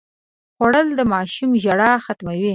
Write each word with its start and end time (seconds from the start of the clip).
خوړل 0.55 0.87
د 0.95 1.01
ماشوم 1.13 1.51
ژړا 1.63 1.91
ختموي 2.05 2.49